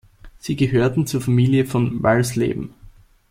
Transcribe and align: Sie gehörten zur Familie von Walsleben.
Sie 0.39 0.55
gehörten 0.55 1.05
zur 1.05 1.21
Familie 1.21 1.67
von 1.67 2.01
Walsleben. 2.01 2.73